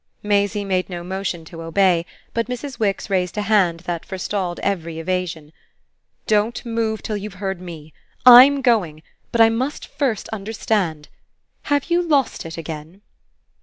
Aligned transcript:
Maisie 0.23 0.65
made 0.65 0.89
no 0.89 1.03
motion 1.03 1.45
to 1.45 1.61
obey, 1.61 2.07
but 2.33 2.47
Mrs. 2.47 2.79
Wix 2.79 3.07
raised 3.07 3.37
a 3.37 3.43
hand 3.43 3.81
that 3.81 4.03
forestalled 4.03 4.59
every 4.61 4.97
evasion. 4.97 5.53
"Don't 6.25 6.65
move 6.65 7.03
till 7.03 7.15
you've 7.17 7.35
heard 7.35 7.61
me. 7.61 7.93
I'M 8.25 8.63
going, 8.63 9.03
but 9.31 9.41
I 9.41 9.49
must 9.49 9.85
first 9.85 10.27
understand. 10.29 11.09
Have 11.65 11.91
you 11.91 12.01
lost 12.01 12.47
it 12.47 12.57
again?" 12.57 13.01